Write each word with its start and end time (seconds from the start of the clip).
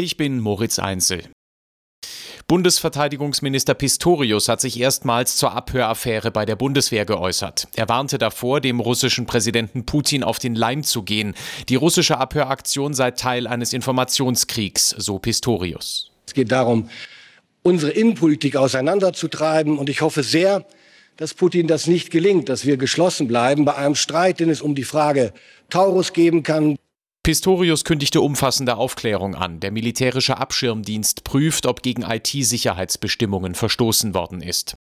Ich 0.00 0.16
bin 0.16 0.38
Moritz 0.38 0.78
Einzel. 0.78 1.24
Bundesverteidigungsminister 2.46 3.74
Pistorius 3.74 4.48
hat 4.48 4.60
sich 4.60 4.78
erstmals 4.78 5.36
zur 5.36 5.50
Abhöraffäre 5.50 6.30
bei 6.30 6.46
der 6.46 6.54
Bundeswehr 6.54 7.04
geäußert. 7.04 7.66
Er 7.74 7.88
warnte 7.88 8.16
davor, 8.16 8.60
dem 8.60 8.78
russischen 8.78 9.26
Präsidenten 9.26 9.86
Putin 9.86 10.22
auf 10.22 10.38
den 10.38 10.54
Leim 10.54 10.84
zu 10.84 11.02
gehen. 11.02 11.34
Die 11.68 11.74
russische 11.74 12.18
Abhöraktion 12.18 12.94
sei 12.94 13.10
Teil 13.10 13.48
eines 13.48 13.72
Informationskriegs, 13.72 14.90
so 14.90 15.18
Pistorius. 15.18 16.12
Es 16.28 16.32
geht 16.32 16.52
darum, 16.52 16.88
unsere 17.64 17.90
Innenpolitik 17.90 18.54
auseinanderzutreiben 18.54 19.78
und 19.78 19.90
ich 19.90 20.00
hoffe 20.00 20.22
sehr, 20.22 20.64
dass 21.16 21.34
Putin 21.34 21.66
das 21.66 21.88
nicht 21.88 22.12
gelingt, 22.12 22.48
dass 22.48 22.64
wir 22.64 22.76
geschlossen 22.76 23.26
bleiben 23.26 23.64
bei 23.64 23.74
einem 23.74 23.96
Streit, 23.96 24.38
den 24.38 24.48
es 24.48 24.62
um 24.62 24.76
die 24.76 24.84
Frage 24.84 25.32
Taurus 25.70 26.12
geben 26.12 26.44
kann. 26.44 26.76
Pistorius 27.28 27.84
kündigte 27.84 28.22
umfassende 28.22 28.78
Aufklärung 28.78 29.34
an. 29.34 29.60
Der 29.60 29.70
militärische 29.70 30.38
Abschirmdienst 30.38 31.24
prüft, 31.24 31.66
ob 31.66 31.82
gegen 31.82 32.00
IT-Sicherheitsbestimmungen 32.00 33.54
verstoßen 33.54 34.14
worden 34.14 34.40
ist. 34.40 34.78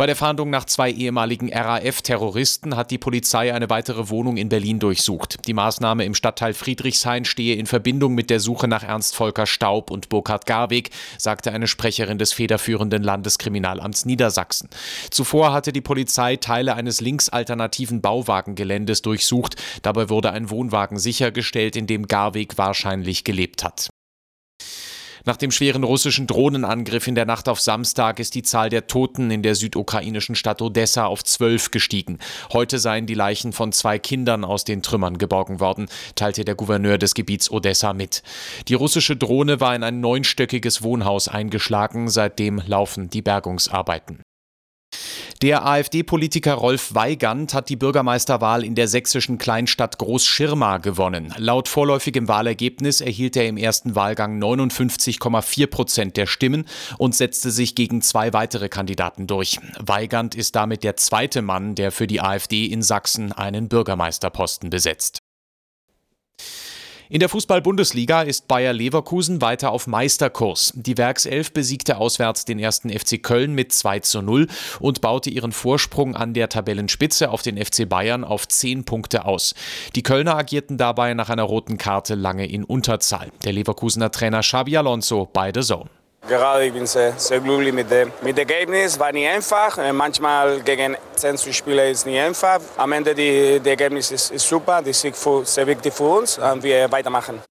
Bei 0.00 0.06
der 0.06 0.16
Fahndung 0.16 0.48
nach 0.48 0.64
zwei 0.64 0.90
ehemaligen 0.90 1.52
RAF-Terroristen 1.52 2.74
hat 2.74 2.90
die 2.90 2.96
Polizei 2.96 3.52
eine 3.52 3.68
weitere 3.68 4.08
Wohnung 4.08 4.38
in 4.38 4.48
Berlin 4.48 4.78
durchsucht. 4.78 5.46
Die 5.46 5.52
Maßnahme 5.52 6.06
im 6.06 6.14
Stadtteil 6.14 6.54
Friedrichshain 6.54 7.26
stehe 7.26 7.56
in 7.56 7.66
Verbindung 7.66 8.14
mit 8.14 8.30
der 8.30 8.40
Suche 8.40 8.66
nach 8.66 8.82
Ernst 8.82 9.14
Volker 9.14 9.44
Staub 9.44 9.90
und 9.90 10.08
Burkhard 10.08 10.46
Garweg, 10.46 10.88
sagte 11.18 11.52
eine 11.52 11.66
Sprecherin 11.66 12.16
des 12.16 12.32
federführenden 12.32 13.02
Landeskriminalamts 13.02 14.06
Niedersachsen. 14.06 14.70
Zuvor 15.10 15.52
hatte 15.52 15.70
die 15.70 15.82
Polizei 15.82 16.36
Teile 16.36 16.76
eines 16.76 17.02
linksalternativen 17.02 18.00
Bauwagengeländes 18.00 19.02
durchsucht. 19.02 19.56
Dabei 19.82 20.08
wurde 20.08 20.32
ein 20.32 20.48
Wohnwagen 20.48 20.98
sichergestellt, 20.98 21.76
in 21.76 21.86
dem 21.86 22.06
Garweg 22.06 22.56
wahrscheinlich 22.56 23.22
gelebt 23.22 23.62
hat. 23.64 23.90
Nach 25.24 25.36
dem 25.36 25.50
schweren 25.50 25.84
russischen 25.84 26.26
Drohnenangriff 26.26 27.06
in 27.06 27.14
der 27.14 27.26
Nacht 27.26 27.48
auf 27.48 27.60
Samstag 27.60 28.18
ist 28.18 28.34
die 28.34 28.42
Zahl 28.42 28.70
der 28.70 28.86
Toten 28.86 29.30
in 29.30 29.42
der 29.42 29.54
südukrainischen 29.54 30.34
Stadt 30.34 30.62
Odessa 30.62 31.06
auf 31.06 31.24
zwölf 31.24 31.70
gestiegen. 31.70 32.18
Heute 32.52 32.78
seien 32.78 33.06
die 33.06 33.14
Leichen 33.14 33.52
von 33.52 33.72
zwei 33.72 33.98
Kindern 33.98 34.44
aus 34.44 34.64
den 34.64 34.82
Trümmern 34.82 35.18
geborgen 35.18 35.60
worden, 35.60 35.88
teilte 36.14 36.44
der 36.44 36.54
Gouverneur 36.54 36.98
des 36.98 37.14
Gebiets 37.14 37.50
Odessa 37.50 37.92
mit. 37.92 38.22
Die 38.68 38.74
russische 38.74 39.16
Drohne 39.16 39.60
war 39.60 39.74
in 39.74 39.82
ein 39.82 40.00
neunstöckiges 40.00 40.82
Wohnhaus 40.82 41.28
eingeschlagen, 41.28 42.08
seitdem 42.08 42.62
laufen 42.66 43.10
die 43.10 43.22
Bergungsarbeiten. 43.22 44.22
Der 45.42 45.64
AfD-Politiker 45.64 46.52
Rolf 46.52 46.94
Weigand 46.94 47.54
hat 47.54 47.70
die 47.70 47.76
Bürgermeisterwahl 47.76 48.62
in 48.62 48.74
der 48.74 48.88
sächsischen 48.88 49.38
Kleinstadt 49.38 49.96
Großschirma 49.96 50.76
gewonnen. 50.76 51.32
Laut 51.38 51.66
vorläufigem 51.66 52.28
Wahlergebnis 52.28 53.00
erhielt 53.00 53.36
er 53.38 53.48
im 53.48 53.56
ersten 53.56 53.94
Wahlgang 53.94 54.38
59,4 54.38 55.66
Prozent 55.66 56.18
der 56.18 56.26
Stimmen 56.26 56.66
und 56.98 57.14
setzte 57.14 57.50
sich 57.50 57.74
gegen 57.74 58.02
zwei 58.02 58.34
weitere 58.34 58.68
Kandidaten 58.68 59.26
durch. 59.26 59.58
Weigand 59.78 60.34
ist 60.34 60.56
damit 60.56 60.84
der 60.84 60.98
zweite 60.98 61.40
Mann, 61.40 61.74
der 61.74 61.90
für 61.90 62.06
die 62.06 62.20
AfD 62.20 62.66
in 62.66 62.82
Sachsen 62.82 63.32
einen 63.32 63.70
Bürgermeisterposten 63.70 64.68
besetzt. 64.68 65.20
In 67.12 67.18
der 67.18 67.28
Fußball-Bundesliga 67.28 68.22
ist 68.22 68.46
Bayer 68.46 68.72
Leverkusen 68.72 69.42
weiter 69.42 69.72
auf 69.72 69.88
Meisterkurs. 69.88 70.72
Die 70.76 70.96
Werkself 70.96 71.52
besiegte 71.52 71.96
auswärts 71.96 72.44
den 72.44 72.60
ersten 72.60 72.88
FC 72.88 73.20
Köln 73.20 73.52
mit 73.52 73.72
2 73.72 73.98
zu 73.98 74.22
0 74.22 74.46
und 74.78 75.00
baute 75.00 75.28
ihren 75.28 75.50
Vorsprung 75.50 76.14
an 76.14 76.34
der 76.34 76.48
Tabellenspitze 76.48 77.30
auf 77.30 77.42
den 77.42 77.56
FC 77.56 77.88
Bayern 77.88 78.22
auf 78.22 78.46
10 78.46 78.84
Punkte 78.84 79.24
aus. 79.24 79.56
Die 79.96 80.04
Kölner 80.04 80.36
agierten 80.36 80.78
dabei 80.78 81.14
nach 81.14 81.30
einer 81.30 81.42
roten 81.42 81.78
Karte 81.78 82.14
lange 82.14 82.46
in 82.46 82.62
Unterzahl. 82.62 83.32
Der 83.42 83.54
Leverkusener 83.54 84.12
Trainer 84.12 84.42
Xabi 84.42 84.76
Alonso 84.76 85.26
bei 85.32 85.50
The 85.52 85.62
Zone. 85.62 85.90
Gerade 86.30 86.64
ich 86.66 86.72
bin 86.72 86.86
sehr, 86.86 87.12
sehr 87.18 87.40
glücklich 87.40 87.74
mit 87.74 87.90
dem, 87.90 88.12
mit 88.22 88.38
dem 88.38 88.48
Ergebnis. 88.48 88.96
War 89.00 89.10
nicht 89.10 89.26
einfach. 89.26 89.76
Äh, 89.78 89.92
manchmal 89.92 90.60
gegen 90.60 90.96
10 91.16 91.36
zu 91.36 91.52
spielen 91.52 91.90
ist 91.90 92.06
nicht 92.06 92.20
einfach. 92.20 92.60
Am 92.76 92.92
Ende 92.92 93.12
das 93.16 93.66
Ergebnis 93.66 94.12
ist, 94.12 94.30
ist 94.30 94.46
super. 94.46 94.80
Das 94.80 95.02
ist 95.02 95.24
sehr 95.54 95.66
wichtig 95.66 95.92
für 95.92 96.04
uns 96.04 96.38
und 96.38 96.62
wir 96.62 96.88
weitermachen. 96.92 97.42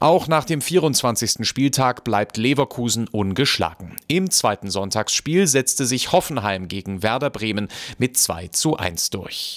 Auch 0.00 0.28
nach 0.28 0.44
dem 0.44 0.60
24. 0.60 1.46
Spieltag 1.48 2.04
bleibt 2.04 2.36
Leverkusen 2.36 3.08
ungeschlagen. 3.08 3.96
Im 4.06 4.30
zweiten 4.30 4.70
Sonntagsspiel 4.70 5.46
setzte 5.46 5.86
sich 5.86 6.12
Hoffenheim 6.12 6.68
gegen 6.68 7.02
Werder 7.02 7.30
Bremen 7.30 7.68
mit 7.96 8.18
2 8.18 8.48
zu 8.48 8.76
1 8.76 9.08
durch. 9.08 9.48